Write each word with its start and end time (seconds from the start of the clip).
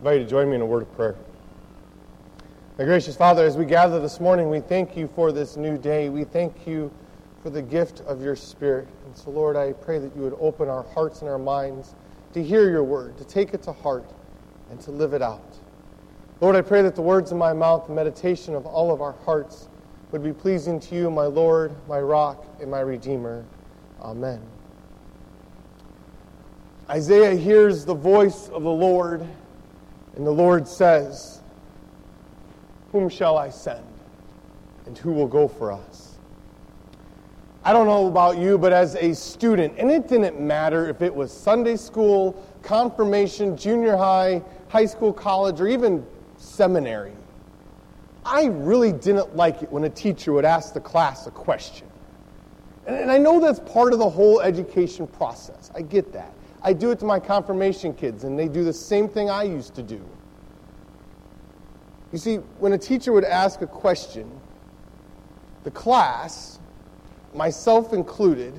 invite 0.00 0.16
you 0.16 0.24
to 0.24 0.30
join 0.30 0.48
me 0.48 0.54
in 0.56 0.62
a 0.62 0.66
word 0.66 0.80
of 0.80 0.96
prayer. 0.96 1.14
My 2.78 2.84
gracious 2.86 3.14
Father, 3.14 3.44
as 3.44 3.58
we 3.58 3.66
gather 3.66 4.00
this 4.00 4.18
morning, 4.18 4.48
we 4.48 4.60
thank 4.60 4.96
you 4.96 5.06
for 5.14 5.30
this 5.30 5.58
new 5.58 5.76
day. 5.76 6.08
We 6.08 6.24
thank 6.24 6.66
you 6.66 6.90
for 7.42 7.50
the 7.50 7.60
gift 7.60 8.00
of 8.06 8.22
your 8.22 8.34
Spirit. 8.34 8.88
And 9.04 9.14
so, 9.14 9.30
Lord, 9.30 9.56
I 9.56 9.74
pray 9.74 9.98
that 9.98 10.16
you 10.16 10.22
would 10.22 10.38
open 10.40 10.70
our 10.70 10.84
hearts 10.84 11.20
and 11.20 11.28
our 11.28 11.38
minds 11.38 11.94
to 12.32 12.42
hear 12.42 12.70
your 12.70 12.82
word, 12.82 13.18
to 13.18 13.24
take 13.24 13.52
it 13.52 13.62
to 13.64 13.72
heart, 13.72 14.10
and 14.70 14.80
to 14.80 14.90
live 14.90 15.12
it 15.12 15.20
out. 15.20 15.58
Lord, 16.40 16.56
I 16.56 16.62
pray 16.62 16.80
that 16.80 16.94
the 16.94 17.02
words 17.02 17.30
of 17.30 17.36
my 17.36 17.52
mouth, 17.52 17.86
the 17.86 17.92
meditation 17.92 18.54
of 18.54 18.64
all 18.64 18.90
of 18.90 19.02
our 19.02 19.16
hearts, 19.26 19.68
would 20.12 20.22
be 20.22 20.32
pleasing 20.32 20.80
to 20.80 20.94
you, 20.94 21.10
my 21.10 21.26
Lord, 21.26 21.74
my 21.86 22.00
rock, 22.00 22.46
and 22.58 22.70
my 22.70 22.80
Redeemer. 22.80 23.44
Amen. 24.00 24.40
Isaiah 26.88 27.36
hears 27.36 27.84
the 27.84 27.94
voice 27.94 28.48
of 28.48 28.62
the 28.62 28.70
Lord, 28.70 29.28
and 30.16 30.26
the 30.26 30.30
Lord 30.30 30.66
says, 30.66 31.40
Whom 32.92 33.08
shall 33.08 33.38
I 33.38 33.50
send? 33.50 33.84
And 34.86 34.96
who 34.98 35.12
will 35.12 35.28
go 35.28 35.46
for 35.46 35.72
us? 35.72 36.16
I 37.62 37.72
don't 37.72 37.86
know 37.86 38.06
about 38.06 38.38
you, 38.38 38.56
but 38.56 38.72
as 38.72 38.96
a 38.96 39.14
student, 39.14 39.74
and 39.76 39.90
it 39.90 40.08
didn't 40.08 40.40
matter 40.40 40.88
if 40.88 41.02
it 41.02 41.14
was 41.14 41.30
Sunday 41.30 41.76
school, 41.76 42.42
confirmation, 42.62 43.56
junior 43.56 43.96
high, 43.96 44.42
high 44.68 44.86
school, 44.86 45.12
college, 45.12 45.60
or 45.60 45.68
even 45.68 46.04
seminary, 46.38 47.12
I 48.24 48.46
really 48.46 48.92
didn't 48.92 49.36
like 49.36 49.62
it 49.62 49.70
when 49.70 49.84
a 49.84 49.90
teacher 49.90 50.32
would 50.32 50.44
ask 50.44 50.72
the 50.72 50.80
class 50.80 51.26
a 51.26 51.30
question. 51.30 51.86
And 52.86 53.10
I 53.10 53.18
know 53.18 53.40
that's 53.40 53.60
part 53.60 53.92
of 53.92 53.98
the 53.98 54.08
whole 54.08 54.40
education 54.40 55.06
process. 55.06 55.70
I 55.74 55.82
get 55.82 56.12
that. 56.12 56.32
I 56.62 56.72
do 56.72 56.90
it 56.90 56.98
to 57.00 57.04
my 57.04 57.20
confirmation 57.20 57.94
kids, 57.94 58.24
and 58.24 58.38
they 58.38 58.48
do 58.48 58.64
the 58.64 58.72
same 58.72 59.08
thing 59.08 59.30
I 59.30 59.44
used 59.44 59.74
to 59.76 59.82
do. 59.82 60.00
You 62.12 62.18
see, 62.18 62.36
when 62.58 62.72
a 62.72 62.78
teacher 62.78 63.12
would 63.12 63.24
ask 63.24 63.62
a 63.62 63.66
question, 63.66 64.30
the 65.64 65.70
class, 65.70 66.58
myself 67.34 67.92
included, 67.92 68.54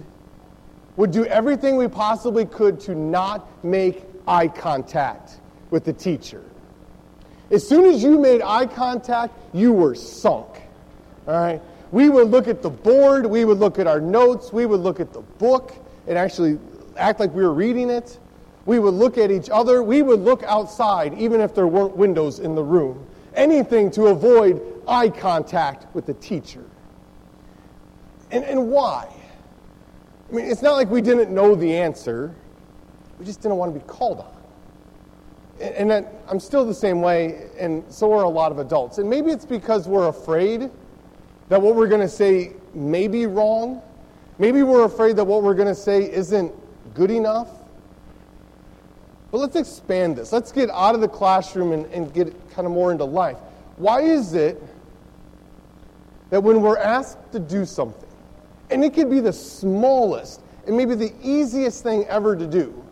would 0.96 1.12
do 1.12 1.26
everything 1.26 1.78
we 1.78 1.88
possibly 1.88 2.46
could 2.46 2.80
to 2.82 2.96
not 2.96 3.48
make 3.64 4.04
eye 4.28 4.48
contact 4.48 5.40
with 5.70 5.84
the 5.84 5.94
teacher. 5.94 6.44
As 7.50 7.68
soon 7.68 7.86
as 7.86 8.02
you 8.02 8.18
made 8.18 8.42
eye 8.42 8.66
contact, 8.66 9.34
you 9.54 9.74
were 9.74 9.96
sunk. 9.96 10.48
All 11.28 11.34
right? 11.34 11.62
We 11.92 12.08
would 12.08 12.30
look 12.30 12.48
at 12.48 12.62
the 12.62 12.70
board, 12.70 13.26
we 13.26 13.44
would 13.44 13.60
look 13.60 13.78
at 13.78 13.88
our 13.88 14.00
notes, 14.00 14.54
we 14.54 14.66
would 14.66 14.80
look 14.80 15.00
at 15.00 15.12
the 15.12 15.22
book 15.22 15.74
and 16.08 16.18
actually 16.18 16.58
act 16.98 17.20
like 17.20 17.34
we 17.34 17.44
were 17.44 17.54
reading 17.54 17.90
it. 17.90 18.20
We 18.66 18.80
would 18.80 18.94
look 18.94 19.18
at 19.18 19.32
each 19.32 19.50
other. 19.50 19.82
We 19.82 20.02
would 20.02 20.20
look 20.20 20.44
outside, 20.44 21.18
even 21.18 21.42
if 21.42 21.56
there 21.56 21.68
weren't 21.68 21.96
windows 21.96 22.40
in 22.40 22.56
the 22.56 22.64
room. 22.64 23.06
Anything 23.36 23.90
to 23.92 24.08
avoid 24.08 24.62
eye 24.88 25.10
contact 25.10 25.94
with 25.96 26.06
the 26.06 26.14
teacher. 26.16 26.64
And, 28.30 28.44
and 28.46 28.70
why? 28.70 29.08
I 30.30 30.34
mean, 30.34 30.46
it's 30.46 30.62
not 30.62 30.74
like 30.74 30.90
we 30.90 31.02
didn't 31.02 31.34
know 31.34 31.56
the 31.56 31.76
answer, 31.76 32.34
we 33.20 33.26
just 33.26 33.42
didn't 33.42 33.58
want 33.58 33.74
to 33.74 33.80
be 33.80 33.86
called 33.86 34.20
on. 34.20 34.34
And, 35.60 35.92
and 35.92 36.08
I'm 36.28 36.40
still 36.40 36.66
the 36.66 36.74
same 36.74 37.02
way, 37.02 37.50
and 37.60 37.84
so 37.90 38.12
are 38.14 38.24
a 38.24 38.30
lot 38.30 38.52
of 38.52 38.60
adults. 38.60 38.98
And 38.98 39.10
maybe 39.10 39.32
it's 39.32 39.46
because 39.46 39.88
we're 39.88 40.08
afraid 40.08 40.72
that 41.50 41.62
what 41.62 41.76
we're 41.76 41.88
going 41.88 42.02
to 42.02 42.10
say 42.10 42.54
may 42.74 43.08
be 43.08 43.28
wrong. 43.28 43.82
Maybe 44.40 44.64
we're 44.64 44.86
afraid 44.86 45.18
that 45.18 45.26
what 45.26 45.44
we're 45.44 45.54
going 45.54 45.68
to 45.68 45.76
say 45.76 46.10
isn't 46.12 46.54
good 46.94 47.12
enough. 47.12 47.48
But 49.32 49.40
let's 49.40 49.56
expand 49.56 50.18
this. 50.18 50.32
Let's 50.32 50.52
get 50.52 50.70
out 50.70 50.94
of 50.94 51.02
the 51.02 51.08
classroom 51.08 51.72
and, 51.72 51.86
and 51.88 52.14
get 52.14 52.34
kind 52.52 52.66
of 52.66 52.74
more 52.74 52.92
into 52.92 53.06
life. 53.06 53.38
Why 53.78 54.02
is 54.02 54.34
it 54.34 54.62
that 56.30 56.42
when 56.42 56.62
we're 56.62 56.78
asked 56.78 57.18
to 57.32 57.40
do 57.40 57.66
something, 57.66 58.10
and 58.70 58.84
it 58.84 58.94
could 58.94 59.10
be 59.10 59.20
the 59.20 59.34
smallest 59.34 60.42
and 60.68 60.78
maybe 60.78 60.96
the 60.96 61.14
easiest 61.22 61.84
thing 61.84 62.06
ever 62.06 62.36
to 62.36 62.46
do, 62.46 62.84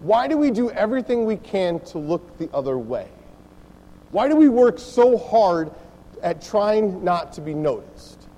why 0.00 0.28
do 0.28 0.36
we 0.36 0.50
do 0.50 0.70
everything 0.70 1.24
we 1.24 1.36
can 1.36 1.80
to 1.80 1.98
look 1.98 2.36
the 2.38 2.50
other 2.52 2.76
way? 2.76 3.08
Why 4.10 4.28
do 4.28 4.36
we 4.36 4.48
work 4.48 4.78
so 4.78 5.16
hard 5.16 5.70
at 6.22 6.42
trying 6.42 7.02
not 7.02 7.32
to 7.34 7.40
be 7.40 7.54
noticed? 7.54 8.28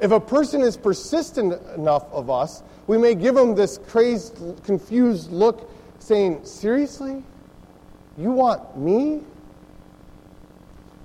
If 0.00 0.10
a 0.10 0.20
person 0.20 0.60
is 0.60 0.76
persistent 0.76 1.60
enough 1.74 2.04
of 2.12 2.30
us, 2.30 2.62
we 2.86 2.98
may 2.98 3.14
give 3.14 3.34
them 3.34 3.54
this 3.54 3.78
crazed, 3.78 4.40
confused 4.64 5.32
look 5.32 5.70
saying, 5.98 6.44
Seriously? 6.44 7.22
You 8.18 8.30
want 8.30 8.76
me? 8.78 9.22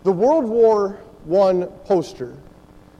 The 0.03 0.11
World 0.11 0.45
War 0.45 0.99
I 1.31 1.67
poster 1.85 2.35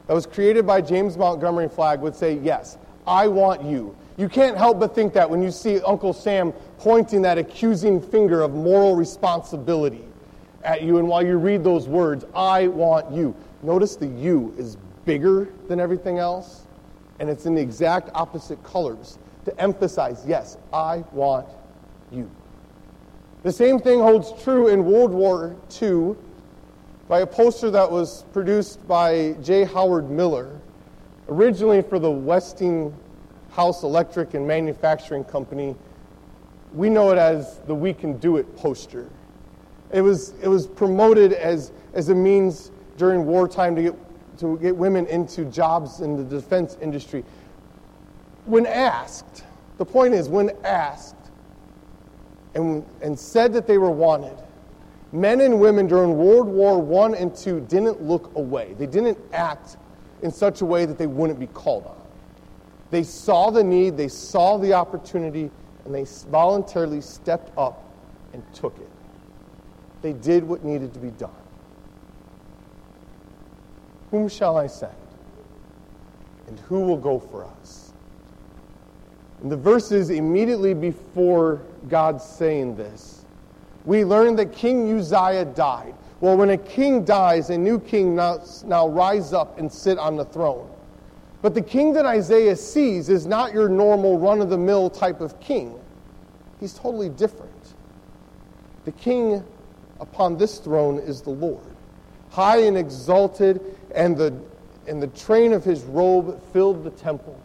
that 0.07 0.13
was 0.13 0.25
created 0.25 0.67
by 0.67 0.81
James 0.81 1.17
Montgomery 1.17 1.69
Flagg 1.69 2.01
would 2.01 2.15
say, 2.15 2.35
Yes, 2.37 2.77
I 3.07 3.27
want 3.27 3.63
you. 3.63 3.95
You 4.17 4.27
can't 4.29 4.57
help 4.57 4.79
but 4.79 4.93
think 4.93 5.13
that 5.13 5.29
when 5.29 5.41
you 5.41 5.51
see 5.51 5.79
Uncle 5.81 6.13
Sam 6.13 6.53
pointing 6.77 7.21
that 7.23 7.37
accusing 7.37 8.01
finger 8.01 8.41
of 8.41 8.53
moral 8.53 8.95
responsibility 8.95 10.05
at 10.63 10.83
you, 10.83 10.97
and 10.97 11.07
while 11.07 11.25
you 11.25 11.37
read 11.37 11.63
those 11.63 11.87
words, 11.87 12.25
I 12.35 12.67
want 12.67 13.11
you. 13.11 13.35
Notice 13.63 13.95
the 13.95 14.07
you 14.07 14.53
is 14.57 14.77
bigger 15.05 15.49
than 15.67 15.79
everything 15.79 16.19
else, 16.19 16.60
and 17.21 17.29
it's 17.29 17.45
in 17.45 17.53
the 17.53 17.61
exact 17.61 18.09
opposite 18.15 18.61
colors 18.63 19.19
to 19.45 19.61
emphasize, 19.61 20.23
yes, 20.27 20.57
I 20.73 21.03
want 21.11 21.47
you. 22.11 22.29
The 23.43 23.51
same 23.51 23.79
thing 23.79 23.99
holds 23.99 24.33
true 24.43 24.69
in 24.69 24.83
World 24.83 25.11
War 25.11 25.55
II 25.79 26.15
by 27.07 27.19
a 27.19 27.27
poster 27.27 27.69
that 27.69 27.89
was 27.89 28.23
produced 28.33 28.85
by 28.87 29.33
J. 29.43 29.65
Howard 29.65 30.09
Miller, 30.09 30.59
originally 31.29 31.83
for 31.83 31.99
the 31.99 32.09
Westinghouse 32.09 33.83
Electric 33.83 34.33
and 34.33 34.47
Manufacturing 34.47 35.23
Company. 35.23 35.75
We 36.73 36.89
know 36.89 37.11
it 37.11 37.19
as 37.19 37.59
the 37.67 37.75
We 37.75 37.93
Can 37.93 38.17
Do 38.17 38.37
It 38.37 38.57
poster. 38.57 39.07
It 39.91 40.01
was, 40.01 40.33
it 40.41 40.47
was 40.47 40.65
promoted 40.65 41.33
as, 41.33 41.71
as 41.93 42.09
a 42.09 42.15
means 42.15 42.71
during 42.97 43.27
wartime 43.27 43.75
to 43.75 43.83
get 43.83 43.95
to 44.41 44.57
get 44.57 44.75
women 44.75 45.05
into 45.05 45.45
jobs 45.45 46.01
in 46.01 46.17
the 46.17 46.23
defense 46.23 46.77
industry. 46.81 47.23
When 48.45 48.65
asked, 48.65 49.43
the 49.77 49.85
point 49.85 50.15
is, 50.15 50.27
when 50.27 50.51
asked 50.63 51.15
and, 52.55 52.83
and 53.01 53.17
said 53.17 53.53
that 53.53 53.67
they 53.67 53.77
were 53.77 53.91
wanted, 53.91 54.35
men 55.11 55.41
and 55.41 55.59
women 55.59 55.87
during 55.87 56.17
World 56.17 56.47
War 56.47 57.05
I 57.05 57.17
and 57.17 57.47
II 57.47 57.61
didn't 57.61 58.01
look 58.01 58.35
away. 58.35 58.75
They 58.77 58.87
didn't 58.87 59.17
act 59.31 59.77
in 60.23 60.31
such 60.31 60.61
a 60.61 60.65
way 60.65 60.85
that 60.85 60.97
they 60.97 61.07
wouldn't 61.07 61.39
be 61.39 61.47
called 61.47 61.85
on. 61.85 61.97
They 62.89 63.03
saw 63.03 63.51
the 63.51 63.63
need, 63.63 63.95
they 63.95 64.07
saw 64.07 64.57
the 64.57 64.73
opportunity, 64.73 65.51
and 65.85 65.93
they 65.93 66.05
voluntarily 66.29 67.01
stepped 67.01 67.55
up 67.57 67.83
and 68.33 68.43
took 68.53 68.77
it. 68.79 68.89
They 70.01 70.13
did 70.13 70.43
what 70.43 70.63
needed 70.63 70.93
to 70.93 70.99
be 70.99 71.11
done. 71.11 71.31
Whom 74.11 74.29
shall 74.29 74.57
I 74.57 74.67
send? 74.67 74.93
And 76.47 76.59
who 76.59 76.81
will 76.81 76.97
go 76.97 77.17
for 77.17 77.45
us? 77.45 77.93
In 79.41 79.49
the 79.49 79.57
verses 79.57 80.09
immediately 80.09 80.73
before 80.73 81.61
God 81.89 82.21
saying 82.21 82.75
this, 82.75 83.25
we 83.85 84.05
learn 84.05 84.35
that 84.35 84.51
King 84.51 84.95
Uzziah 84.95 85.45
died. 85.45 85.95
Well, 86.19 86.37
when 86.37 86.51
a 86.51 86.57
king 86.57 87.03
dies, 87.03 87.49
a 87.49 87.57
new 87.57 87.79
king 87.79 88.15
now, 88.15 88.43
now 88.63 88.87
rise 88.87 89.33
up 89.33 89.57
and 89.57 89.71
sit 89.71 89.97
on 89.97 90.15
the 90.15 90.25
throne. 90.25 90.69
But 91.41 91.55
the 91.55 91.61
king 91.61 91.93
that 91.93 92.05
Isaiah 92.05 92.55
sees 92.55 93.09
is 93.09 93.25
not 93.25 93.53
your 93.53 93.67
normal 93.67 94.19
run 94.19 94.41
of 94.41 94.51
the 94.51 94.57
mill 94.57 94.91
type 94.91 95.21
of 95.21 95.39
king. 95.39 95.79
He's 96.59 96.75
totally 96.75 97.09
different. 97.09 97.73
The 98.85 98.91
king 98.91 99.43
upon 99.99 100.37
this 100.37 100.59
throne 100.59 100.99
is 100.99 101.21
the 101.23 101.31
Lord, 101.31 101.70
high 102.31 102.61
and 102.61 102.77
exalted 102.77 103.61
and 103.93 104.17
the, 104.17 104.33
and 104.87 105.01
the 105.01 105.07
train 105.07 105.53
of 105.53 105.63
his 105.63 105.83
robe 105.83 106.41
filled 106.51 106.83
the 106.83 106.91
temple. 106.91 107.39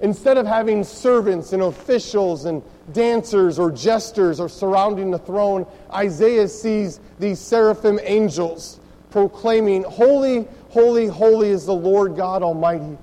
Instead 0.00 0.36
of 0.36 0.46
having 0.46 0.84
servants 0.84 1.52
and 1.52 1.62
officials 1.62 2.44
and 2.44 2.62
dancers 2.92 3.58
or 3.58 3.70
jesters 3.70 4.38
or 4.38 4.48
surrounding 4.48 5.10
the 5.10 5.18
throne, 5.18 5.66
Isaiah 5.92 6.48
sees 6.48 7.00
these 7.18 7.40
seraphim 7.40 7.98
angels 8.02 8.80
proclaiming, 9.10 9.84
Holy, 9.84 10.46
holy, 10.70 11.06
holy 11.06 11.48
is 11.50 11.66
the 11.66 11.74
Lord 11.74 12.16
God 12.16 12.42
Almighty. 12.42 12.98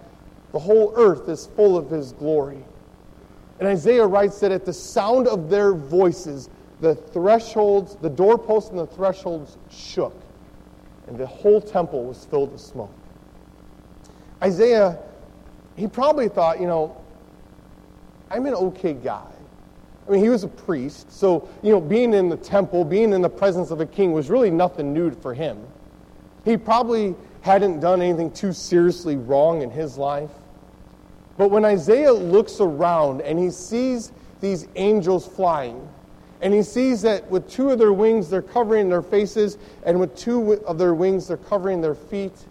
The 0.51 0.59
whole 0.59 0.93
earth 0.95 1.29
is 1.29 1.47
full 1.55 1.77
of 1.77 1.89
his 1.89 2.11
glory. 2.13 2.63
And 3.59 3.67
Isaiah 3.67 4.05
writes 4.05 4.39
that 4.41 4.51
at 4.51 4.65
the 4.65 4.73
sound 4.73 5.27
of 5.27 5.49
their 5.49 5.73
voices, 5.73 6.49
the 6.81 6.95
thresholds, 6.95 7.95
the 7.95 8.09
doorposts 8.09 8.69
and 8.69 8.79
the 8.79 8.87
thresholds 8.87 9.57
shook 9.69 10.13
and 11.09 11.17
the 11.17 11.25
whole 11.25 11.59
temple 11.59 12.05
was 12.05 12.23
filled 12.25 12.51
with 12.51 12.61
smoke. 12.61 12.93
Isaiah, 14.41 14.97
he 15.75 15.87
probably 15.87 16.29
thought, 16.29 16.61
you 16.61 16.67
know, 16.67 16.95
I'm 18.31 18.45
an 18.45 18.53
okay 18.53 18.93
guy. 18.93 19.25
I 20.07 20.11
mean, 20.11 20.23
he 20.23 20.29
was 20.29 20.43
a 20.43 20.47
priest, 20.47 21.11
so, 21.11 21.49
you 21.61 21.71
know, 21.71 21.81
being 21.81 22.13
in 22.13 22.29
the 22.29 22.37
temple, 22.37 22.85
being 22.85 23.11
in 23.11 23.21
the 23.21 23.29
presence 23.29 23.71
of 23.71 23.81
a 23.81 23.85
king 23.85 24.11
was 24.11 24.29
really 24.29 24.49
nothing 24.49 24.93
new 24.93 25.11
for 25.11 25.33
him. 25.33 25.59
He 26.45 26.57
probably 26.57 27.15
hadn't 27.41 27.79
done 27.79 28.01
anything 28.01 28.31
too 28.31 28.53
seriously 28.53 29.17
wrong 29.17 29.61
in 29.61 29.69
his 29.69 29.97
life. 29.97 30.31
But 31.37 31.51
when 31.51 31.65
Isaiah 31.65 32.11
looks 32.13 32.59
around 32.59 33.21
and 33.21 33.39
he 33.39 33.49
sees 33.49 34.11
these 34.41 34.67
angels 34.75 35.27
flying, 35.27 35.87
and 36.41 36.53
he 36.53 36.63
sees 36.63 37.01
that 37.01 37.29
with 37.29 37.49
two 37.49 37.69
of 37.69 37.79
their 37.79 37.93
wings 37.93 38.29
they're 38.29 38.41
covering 38.41 38.89
their 38.89 39.01
faces, 39.01 39.57
and 39.83 39.99
with 39.99 40.15
two 40.15 40.53
of 40.65 40.77
their 40.77 40.93
wings 40.93 41.27
they're 41.27 41.37
covering 41.37 41.81
their 41.81 41.95
feet, 41.95 42.45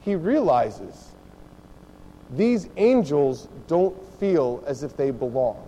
he 0.00 0.14
realizes 0.14 1.12
these 2.30 2.68
angels 2.76 3.48
don't 3.68 3.96
feel 4.18 4.62
as 4.66 4.82
if 4.82 4.96
they 4.96 5.10
belong. 5.10 5.62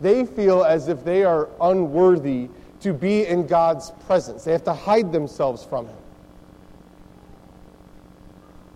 They 0.00 0.24
feel 0.24 0.64
as 0.64 0.88
if 0.88 1.04
they 1.04 1.24
are 1.24 1.48
unworthy 1.60 2.48
to 2.80 2.92
be 2.92 3.26
in 3.26 3.46
God's 3.46 3.90
presence. 4.06 4.44
They 4.44 4.52
have 4.52 4.64
to 4.64 4.72
hide 4.72 5.12
themselves 5.12 5.64
from 5.64 5.86
Him. 5.86 5.96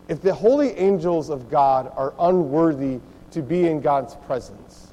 If 0.09 0.21
the 0.21 0.35
holy 0.35 0.73
angels 0.73 1.31
of 1.31 1.51
God 1.51 1.91
are 1.97 2.13
unworthy 2.19 3.01
to 3.31 3.43
be 3.43 3.67
in 3.67 3.81
God's 3.81 4.15
presence, 4.27 4.84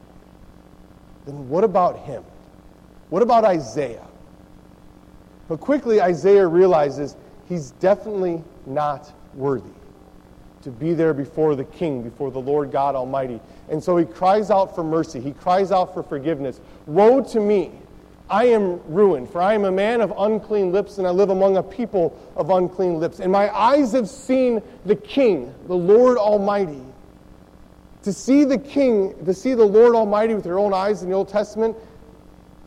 then 1.26 1.50
what 1.50 1.64
about 1.64 2.00
Him? 2.00 2.24
What 3.10 3.22
about 3.22 3.44
Isaiah? 3.44 4.06
But 5.48 5.60
quickly, 5.60 6.02
Isaiah 6.02 6.48
realizes 6.48 7.18
he's 7.50 7.72
definitely 7.72 8.44
not 8.66 9.12
worthy 9.34 9.70
to 10.64 10.70
be 10.70 10.94
there 10.94 11.14
before 11.14 11.56
the 11.56 11.64
king, 11.64 12.04
before 12.04 12.32
the 12.32 12.40
Lord 12.40 12.72
God 12.72 12.96
Almighty. 12.96 13.42
And 13.70 13.84
so 13.84 13.98
he 13.98 14.06
cries 14.06 14.52
out 14.52 14.76
for 14.76 14.84
mercy. 14.84 15.20
He 15.20 15.32
cries 15.34 15.72
out 15.72 15.94
for 15.94 16.04
forgiveness. 16.04 16.62
Woe 16.86 17.22
to 17.22 17.40
me! 17.40 17.72
I 18.30 18.46
am 18.46 18.80
ruined, 18.90 19.30
for 19.30 19.42
I 19.42 19.56
am 19.56 19.66
a 19.66 19.72
man 19.72 20.00
of 20.00 20.14
unclean 20.18 20.72
lips, 20.72 21.00
and 21.00 21.06
I 21.06 21.10
live 21.10 21.32
among 21.32 21.58
a 21.58 21.64
people 21.64 22.18
of 22.38 22.50
unclean 22.50 22.98
lips. 22.98 23.20
And 23.20 23.30
my 23.30 23.54
eyes 23.54 23.92
have 23.92 24.08
seen 24.08 24.62
the 24.86 24.96
King, 24.96 25.54
the 25.68 25.76
Lord 25.76 26.18
Almighty. 26.18 26.82
To 28.04 28.14
see 28.14 28.44
the 28.44 28.58
King, 28.58 29.14
to 29.26 29.34
see 29.34 29.54
the 29.54 29.66
Lord 29.66 29.96
Almighty 29.96 30.34
with 30.34 30.46
your 30.46 30.60
own 30.60 30.74
eyes 30.74 31.04
in 31.04 31.10
the 31.10 31.16
Old 31.16 31.30
Testament, 31.30 31.78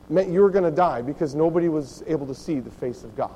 meant 0.08 0.30
you 0.30 0.40
were 0.40 0.50
going 0.50 0.64
to 0.64 0.70
die 0.70 1.02
because 1.02 1.34
nobody 1.34 1.68
was 1.68 2.02
able 2.06 2.26
to 2.26 2.34
see 2.34 2.60
the 2.60 2.70
face 2.70 3.02
of 3.04 3.16
God. 3.16 3.30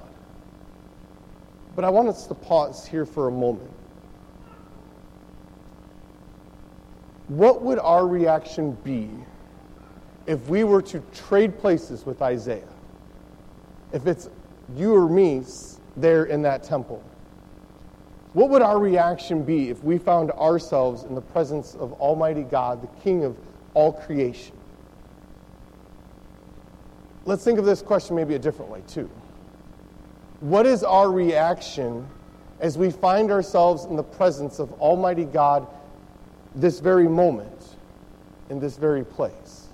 But 1.74 1.84
I 1.84 1.90
want 1.90 2.08
us 2.08 2.26
to 2.26 2.34
pause 2.34 2.86
here 2.86 3.06
for 3.06 3.28
a 3.28 3.30
moment. 3.30 3.70
What 7.28 7.62
would 7.62 7.78
our 7.78 8.06
reaction 8.06 8.72
be 8.84 9.10
if 10.26 10.48
we 10.48 10.64
were 10.64 10.82
to 10.82 11.00
trade 11.14 11.58
places 11.58 12.06
with 12.06 12.22
Isaiah? 12.22 12.68
If 13.92 14.06
it's 14.06 14.28
you 14.76 14.94
or 14.94 15.08
me 15.08 15.42
there 15.96 16.24
in 16.24 16.42
that 16.42 16.62
temple? 16.62 17.02
What 18.34 18.50
would 18.50 18.62
our 18.62 18.78
reaction 18.78 19.42
be 19.42 19.70
if 19.70 19.82
we 19.82 19.98
found 19.98 20.30
ourselves 20.32 21.04
in 21.04 21.14
the 21.14 21.20
presence 21.20 21.74
of 21.74 21.92
Almighty 21.94 22.42
God, 22.42 22.82
the 22.82 23.00
King 23.02 23.24
of 23.24 23.36
all 23.74 23.92
creation? 23.92 24.54
Let's 27.24 27.44
think 27.44 27.58
of 27.58 27.64
this 27.64 27.82
question 27.82 28.16
maybe 28.16 28.34
a 28.34 28.38
different 28.38 28.70
way, 28.70 28.82
too. 28.86 29.10
What 30.40 30.66
is 30.66 30.84
our 30.84 31.10
reaction 31.10 32.06
as 32.60 32.76
we 32.76 32.90
find 32.90 33.30
ourselves 33.30 33.84
in 33.84 33.96
the 33.96 34.02
presence 34.02 34.58
of 34.58 34.72
Almighty 34.80 35.24
God 35.24 35.66
this 36.54 36.80
very 36.80 37.08
moment, 37.08 37.76
in 38.50 38.58
this 38.58 38.76
very 38.76 39.04
place. 39.04 39.68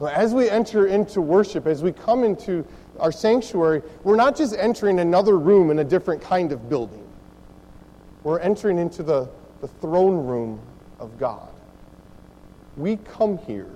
As 0.00 0.34
we 0.34 0.50
enter 0.50 0.86
into 0.86 1.20
worship, 1.20 1.66
as 1.66 1.82
we 1.82 1.92
come 1.92 2.24
into 2.24 2.64
our 2.98 3.12
sanctuary, 3.12 3.82
we're 4.02 4.16
not 4.16 4.36
just 4.36 4.54
entering 4.56 5.00
another 5.00 5.38
room 5.38 5.70
in 5.70 5.78
a 5.78 5.84
different 5.84 6.22
kind 6.22 6.52
of 6.52 6.68
building. 6.68 7.06
We're 8.22 8.38
entering 8.38 8.78
into 8.78 9.02
the, 9.02 9.28
the 9.60 9.68
throne 9.68 10.26
room 10.26 10.60
of 10.98 11.18
God. 11.18 11.48
We 12.76 12.96
come 12.96 13.38
here 13.38 13.70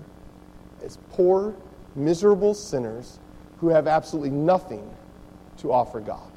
as 0.83 0.99
poor, 1.11 1.55
miserable 1.95 2.55
sinners 2.55 3.19
who 3.61 3.69
have 3.69 3.87
absolutely 3.87 4.31
nothing 4.31 4.89
to 5.59 5.73
offer 5.73 6.01
God. 6.01 6.31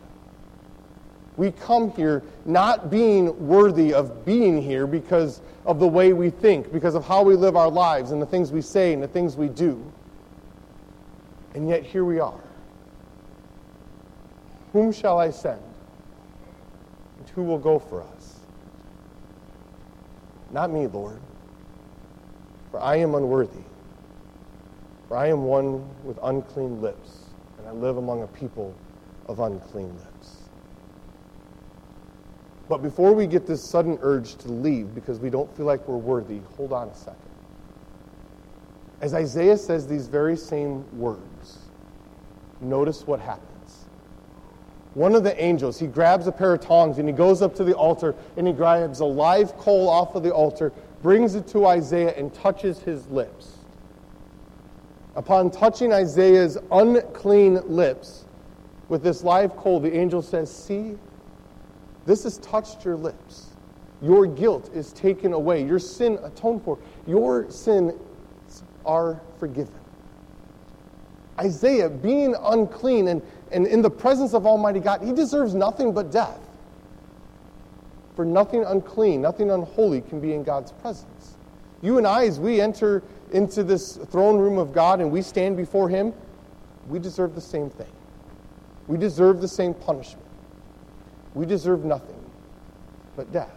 We 1.37 1.51
come 1.51 1.91
here 1.91 2.23
not 2.45 2.89
being 2.89 3.47
worthy 3.47 3.93
of 3.93 4.25
being 4.25 4.61
here 4.61 4.85
because 4.85 5.41
of 5.65 5.79
the 5.79 5.87
way 5.87 6.13
we 6.13 6.29
think, 6.29 6.73
because 6.73 6.95
of 6.95 7.05
how 7.05 7.23
we 7.23 7.35
live 7.35 7.55
our 7.55 7.69
lives 7.69 8.11
and 8.11 8.21
the 8.21 8.25
things 8.25 8.51
we 8.51 8.61
say 8.61 8.93
and 8.93 9.01
the 9.01 9.07
things 9.07 9.37
we 9.37 9.47
do. 9.47 9.83
And 11.53 11.69
yet 11.69 11.83
here 11.83 12.03
we 12.03 12.19
are. 12.19 12.39
Whom 14.73 14.91
shall 14.91 15.19
I 15.19 15.31
send? 15.31 15.61
And 17.19 17.29
who 17.29 17.43
will 17.43 17.57
go 17.57 17.77
for 17.79 18.01
us? 18.01 18.39
Not 20.51 20.71
me, 20.71 20.87
Lord, 20.87 21.19
for 22.71 22.79
I 22.79 22.97
am 22.97 23.15
unworthy. 23.15 23.63
For 25.07 25.17
I 25.17 25.27
am 25.27 25.43
one 25.43 25.87
with 26.03 26.17
unclean 26.23 26.81
lips, 26.81 27.25
and 27.57 27.67
I 27.67 27.71
live 27.71 27.97
among 27.97 28.23
a 28.23 28.27
people 28.27 28.73
of 29.27 29.39
unclean 29.39 29.89
lips. 29.97 30.37
But 32.69 32.81
before 32.81 33.11
we 33.11 33.27
get 33.27 33.45
this 33.45 33.69
sudden 33.69 33.99
urge 34.01 34.35
to 34.37 34.49
leave 34.49 34.95
because 34.95 35.19
we 35.19 35.29
don't 35.29 35.53
feel 35.57 35.65
like 35.65 35.85
we're 35.85 35.97
worthy, 35.97 36.39
hold 36.55 36.71
on 36.71 36.87
a 36.87 36.95
second. 36.95 37.19
As 39.01 39.13
Isaiah 39.13 39.57
says 39.57 39.87
these 39.87 40.07
very 40.07 40.37
same 40.37 40.85
words, 40.97 41.59
notice 42.61 43.05
what 43.05 43.19
happens. 43.19 43.50
One 44.93 45.15
of 45.15 45.23
the 45.23 45.41
angels, 45.41 45.79
he 45.79 45.87
grabs 45.87 46.27
a 46.27 46.31
pair 46.31 46.53
of 46.53 46.61
tongs 46.61 46.97
and 46.97 47.07
he 47.07 47.13
goes 47.13 47.41
up 47.41 47.55
to 47.55 47.63
the 47.63 47.73
altar 47.73 48.13
and 48.35 48.45
he 48.45 48.53
grabs 48.53 48.99
a 48.99 49.05
live 49.05 49.57
coal 49.57 49.87
off 49.87 50.15
of 50.15 50.23
the 50.23 50.33
altar, 50.33 50.73
brings 51.01 51.35
it 51.35 51.47
to 51.47 51.65
Isaiah, 51.65 52.13
and 52.17 52.33
touches 52.33 52.79
his 52.79 53.07
lips. 53.07 53.57
Upon 55.15 55.49
touching 55.49 55.93
Isaiah's 55.93 56.57
unclean 56.71 57.61
lips 57.67 58.25
with 58.89 59.03
this 59.03 59.23
live 59.23 59.55
coal, 59.55 59.79
the 59.79 59.93
angel 59.93 60.21
says, 60.21 60.53
See, 60.53 60.97
this 62.05 62.23
has 62.23 62.37
touched 62.39 62.83
your 62.83 62.95
lips. 62.95 63.47
Your 64.01 64.25
guilt 64.25 64.69
is 64.73 64.91
taken 64.93 65.33
away. 65.33 65.63
Your 65.63 65.79
sin 65.79 66.17
atoned 66.23 66.63
for. 66.63 66.79
Your 67.05 67.49
sins 67.51 67.93
are 68.85 69.21
forgiven. 69.39 69.73
Isaiah, 71.39 71.89
being 71.89 72.35
unclean 72.39 73.07
and, 73.07 73.21
and 73.51 73.67
in 73.67 73.81
the 73.81 73.89
presence 73.89 74.33
of 74.33 74.45
Almighty 74.45 74.79
God, 74.79 75.01
he 75.01 75.11
deserves 75.11 75.53
nothing 75.53 75.93
but 75.93 76.11
death. 76.11 76.39
For 78.15 78.25
nothing 78.25 78.63
unclean, 78.63 79.21
nothing 79.21 79.51
unholy 79.51 80.01
can 80.01 80.19
be 80.19 80.33
in 80.33 80.43
God's 80.43 80.71
presence. 80.71 81.35
You 81.81 81.97
and 81.97 82.05
I, 82.05 82.25
as 82.25 82.39
we 82.39 82.61
enter 82.61 83.03
into 83.31 83.63
this 83.63 83.97
throne 83.97 84.37
room 84.37 84.57
of 84.57 84.73
God 84.73 85.01
and 85.01 85.11
we 85.11 85.21
stand 85.21 85.57
before 85.57 85.89
Him, 85.89 86.13
we 86.87 86.99
deserve 86.99 87.35
the 87.35 87.41
same 87.41 87.69
thing. 87.69 87.91
We 88.87 88.97
deserve 88.97 89.41
the 89.41 89.47
same 89.47 89.73
punishment. 89.73 90.25
We 91.33 91.45
deserve 91.45 91.85
nothing 91.85 92.19
but 93.15 93.31
death. 93.31 93.55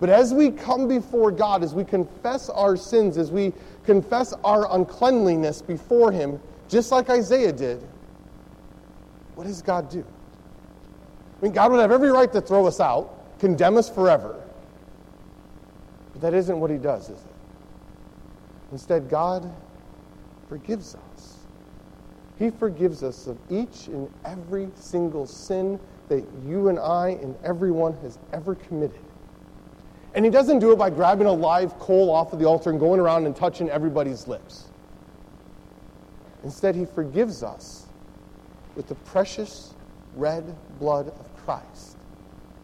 But 0.00 0.10
as 0.10 0.32
we 0.32 0.50
come 0.50 0.86
before 0.88 1.30
God, 1.30 1.62
as 1.62 1.74
we 1.74 1.84
confess 1.84 2.48
our 2.50 2.76
sins, 2.76 3.16
as 3.18 3.30
we 3.30 3.52
confess 3.84 4.32
our 4.44 4.72
uncleanliness 4.74 5.62
before 5.62 6.12
Him, 6.12 6.40
just 6.68 6.90
like 6.90 7.10
Isaiah 7.10 7.52
did, 7.52 7.82
what 9.34 9.46
does 9.46 9.62
God 9.62 9.90
do? 9.90 10.04
I 11.40 11.44
mean, 11.44 11.52
God 11.52 11.72
would 11.72 11.80
have 11.80 11.92
every 11.92 12.10
right 12.10 12.32
to 12.32 12.40
throw 12.40 12.66
us 12.66 12.80
out, 12.80 13.38
condemn 13.38 13.76
us 13.76 13.90
forever. 13.90 14.40
But 16.12 16.22
that 16.22 16.34
isn't 16.34 16.58
what 16.58 16.70
He 16.70 16.78
does, 16.78 17.10
is 17.10 17.18
it? 17.18 17.34
Instead, 18.72 19.08
God 19.08 19.52
forgives 20.48 20.94
us. 20.94 21.38
He 22.38 22.50
forgives 22.50 23.02
us 23.02 23.26
of 23.26 23.38
each 23.50 23.86
and 23.86 24.12
every 24.24 24.68
single 24.74 25.26
sin 25.26 25.78
that 26.08 26.24
you 26.44 26.68
and 26.68 26.78
I 26.78 27.18
and 27.22 27.34
everyone 27.44 27.96
has 28.02 28.18
ever 28.32 28.54
committed. 28.54 29.00
And 30.14 30.24
he 30.24 30.30
doesn't 30.30 30.60
do 30.60 30.72
it 30.72 30.76
by 30.76 30.90
grabbing 30.90 31.26
a 31.26 31.32
live 31.32 31.78
coal 31.78 32.10
off 32.10 32.32
of 32.32 32.38
the 32.38 32.44
altar 32.44 32.70
and 32.70 32.78
going 32.78 33.00
around 33.00 33.26
and 33.26 33.34
touching 33.34 33.68
everybody's 33.68 34.28
lips. 34.28 34.66
Instead, 36.44 36.74
he 36.74 36.84
forgives 36.84 37.42
us 37.42 37.83
with 38.76 38.88
the 38.88 38.94
precious 38.94 39.74
red 40.16 40.54
blood 40.78 41.08
of 41.08 41.36
Christ, 41.44 41.96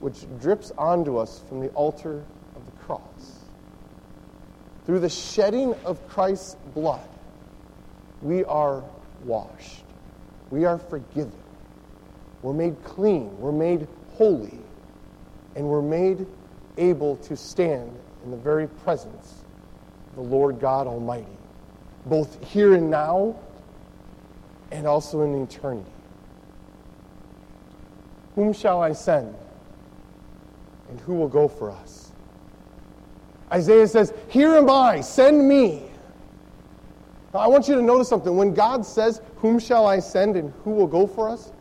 which 0.00 0.24
drips 0.40 0.72
onto 0.78 1.18
us 1.18 1.42
from 1.48 1.60
the 1.60 1.68
altar 1.68 2.24
of 2.56 2.64
the 2.66 2.72
cross. 2.84 3.38
Through 4.86 5.00
the 5.00 5.08
shedding 5.08 5.74
of 5.84 6.06
Christ's 6.08 6.56
blood, 6.74 7.06
we 8.22 8.44
are 8.44 8.82
washed, 9.24 9.84
we 10.50 10.64
are 10.64 10.78
forgiven. 10.78 11.32
We're 12.42 12.54
made 12.54 12.82
clean. 12.84 13.38
We're 13.38 13.52
made 13.52 13.86
holy. 14.14 14.58
And 15.56 15.66
we're 15.66 15.82
made 15.82 16.26
able 16.78 17.16
to 17.16 17.36
stand 17.36 17.92
in 18.24 18.30
the 18.30 18.36
very 18.36 18.66
presence 18.66 19.44
of 20.10 20.16
the 20.16 20.22
Lord 20.22 20.60
God 20.60 20.86
Almighty, 20.86 21.26
both 22.06 22.42
here 22.44 22.74
and 22.74 22.90
now 22.90 23.36
and 24.72 24.86
also 24.86 25.22
in 25.22 25.42
eternity. 25.42 25.90
Whom 28.40 28.54
shall 28.54 28.80
I 28.82 28.92
send? 28.92 29.34
And 30.88 30.98
who 31.00 31.12
will 31.12 31.28
go 31.28 31.46
for 31.46 31.70
us? 31.70 32.10
Isaiah 33.52 33.86
says, 33.86 34.14
Here 34.30 34.54
am 34.54 34.70
I, 34.70 35.02
send 35.02 35.46
me. 35.46 35.82
Now, 37.34 37.40
I 37.40 37.48
want 37.48 37.68
you 37.68 37.74
to 37.74 37.82
notice 37.82 38.08
something. 38.08 38.34
When 38.34 38.54
God 38.54 38.86
says, 38.86 39.20
Whom 39.36 39.58
shall 39.58 39.86
I 39.86 39.98
send 39.98 40.36
and 40.36 40.54
who 40.64 40.70
will 40.70 40.86
go 40.86 41.06
for 41.06 41.28
us? 41.28 41.52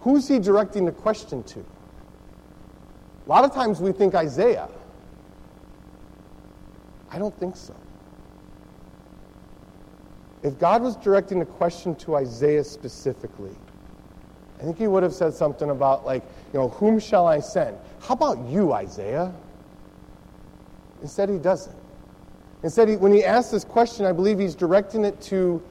Who's 0.00 0.26
he 0.26 0.40
directing 0.40 0.86
the 0.86 0.90
question 0.90 1.44
to? 1.44 1.60
A 1.60 3.28
lot 3.28 3.44
of 3.44 3.54
times 3.54 3.80
we 3.80 3.92
think 3.92 4.16
Isaiah. 4.16 4.68
I 7.12 7.18
don't 7.20 7.38
think 7.38 7.54
so. 7.54 7.76
If 10.42 10.58
God 10.58 10.82
was 10.82 10.96
directing 10.96 11.38
the 11.38 11.46
question 11.46 11.94
to 11.94 12.16
Isaiah 12.16 12.64
specifically, 12.64 13.56
I 14.60 14.62
think 14.62 14.78
he 14.78 14.86
would 14.86 15.02
have 15.02 15.12
said 15.12 15.34
something 15.34 15.70
about, 15.70 16.06
like, 16.06 16.22
you 16.52 16.58
know, 16.58 16.68
whom 16.68 16.98
shall 16.98 17.26
I 17.26 17.40
send? 17.40 17.76
How 18.00 18.14
about 18.14 18.38
you, 18.48 18.72
Isaiah? 18.72 19.32
Instead, 21.02 21.28
he 21.28 21.38
doesn't. 21.38 21.76
Instead, 22.62 22.88
he, 22.88 22.96
when 22.96 23.12
he 23.12 23.24
asks 23.24 23.50
this 23.50 23.64
question, 23.64 24.06
I 24.06 24.12
believe 24.12 24.38
he's 24.38 24.54
directing 24.54 25.04
it 25.04 25.20
to 25.22 25.62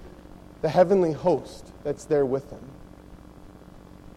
the 0.62 0.70
heavenly 0.70 1.12
host 1.12 1.72
that's 1.84 2.06
there 2.06 2.26
with 2.26 2.50
him. 2.52 2.62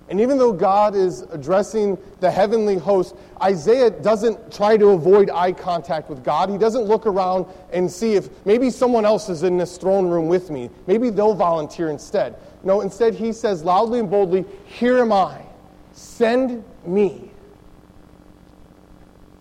And 0.09 0.21
even 0.21 0.39
though 0.39 0.53
God 0.53 0.95
is 0.95 1.23
addressing 1.33 1.99
the 2.21 2.31
heavenly 2.31 2.77
host, 2.77 3.17
Isaiah 3.43 3.91
doesn't 3.91 4.53
try 4.53 4.77
to 4.77 4.91
avoid 4.91 5.31
eye 5.31 5.53
contact 5.53 6.09
with 6.09 6.23
God. 6.23 6.49
He 6.49 6.59
doesn't 6.59 6.85
look 6.85 7.07
around 7.07 7.47
and 7.73 7.91
see 7.91 8.15
if 8.15 8.29
maybe 8.47 8.71
someone 8.71 9.05
else 9.05 9.29
is 9.29 9.43
in 9.43 9.57
this 9.57 9.77
throne 9.77 10.07
room 10.07 10.29
with 10.29 10.49
me. 10.49 10.71
Maybe 10.87 11.11
they'll 11.11 11.35
volunteer 11.35 11.91
instead. 11.91 12.37
No, 12.63 12.83
instead, 12.83 13.15
he 13.15 13.33
says 13.33 13.65
loudly 13.65 13.99
and 13.99 14.09
boldly, 14.09 14.45
Here 14.67 14.99
am 14.99 15.13
I. 15.13 15.43
Send 15.93 16.63
me. 16.85 17.31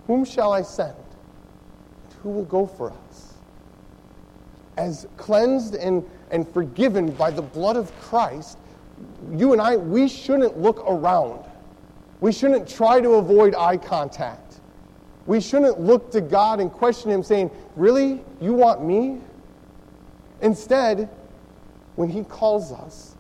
Whom 0.08 0.26
shall 0.26 0.52
I 0.52 0.64
send? 0.64 0.96
And 0.96 2.14
Who 2.24 2.30
will 2.30 2.46
go 2.46 2.66
for 2.66 2.92
us? 2.92 3.34
As 4.78 5.08
cleansed 5.18 5.76
and, 5.76 6.04
and 6.32 6.48
forgiven 6.48 7.12
by 7.12 7.30
the 7.30 7.42
blood 7.42 7.78
of 7.78 7.92
Christ, 8.00 8.58
you 9.32 9.54
and 9.54 9.62
I, 9.62 9.78
we 9.78 10.08
shouldn't 10.08 10.58
look 10.58 10.84
around. 10.88 11.44
We 12.22 12.32
shouldn't 12.32 12.68
try 12.68 13.02
to 13.02 13.14
avoid 13.16 13.56
eye 13.56 13.78
contact. 13.78 14.60
We 15.26 15.42
shouldn't 15.42 15.80
look 15.80 16.12
to 16.12 16.22
God 16.22 16.60
and 16.60 16.72
question 16.72 17.12
Him, 17.12 17.24
saying, 17.24 17.52
Really? 17.76 18.24
You 18.40 18.54
want 18.54 18.84
me? 18.84 19.20
Instead, 20.42 21.10
when 21.96 22.10
He 22.10 22.24
calls 22.24 22.72
us, 22.72 23.16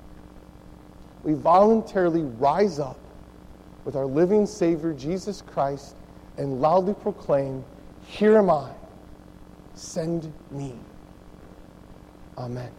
we 1.23 1.33
voluntarily 1.33 2.21
rise 2.21 2.79
up 2.79 2.99
with 3.83 3.95
our 3.95 4.05
living 4.05 4.45
Savior, 4.45 4.93
Jesus 4.93 5.41
Christ, 5.41 5.95
and 6.37 6.61
loudly 6.61 6.93
proclaim, 6.93 7.63
Here 8.05 8.37
am 8.37 8.49
I, 8.49 8.71
send 9.73 10.31
me. 10.51 10.73
Amen. 12.37 12.71